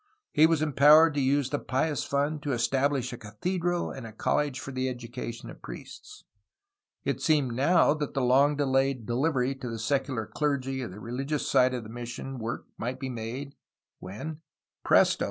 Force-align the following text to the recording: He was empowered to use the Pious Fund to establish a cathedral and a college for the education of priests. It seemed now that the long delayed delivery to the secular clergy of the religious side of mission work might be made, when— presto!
He 0.31 0.47
was 0.47 0.63
empowered 0.63 1.13
to 1.13 1.21
use 1.21 1.51
the 1.51 1.59
Pious 1.59 2.03
Fund 2.03 2.41
to 2.41 2.53
establish 2.53 3.13
a 3.13 3.17
cathedral 3.19 3.91
and 3.91 4.07
a 4.07 4.11
college 4.11 4.59
for 4.59 4.71
the 4.71 4.89
education 4.89 5.47
of 5.51 5.61
priests. 5.61 6.23
It 7.03 7.21
seemed 7.21 7.51
now 7.53 7.93
that 7.93 8.15
the 8.15 8.21
long 8.23 8.55
delayed 8.57 9.05
delivery 9.05 9.53
to 9.53 9.69
the 9.69 9.77
secular 9.77 10.25
clergy 10.25 10.81
of 10.81 10.89
the 10.89 10.99
religious 10.99 11.47
side 11.47 11.75
of 11.75 11.83
mission 11.87 12.39
work 12.39 12.65
might 12.79 12.99
be 12.99 13.09
made, 13.09 13.53
when— 13.99 14.39
presto! 14.83 15.19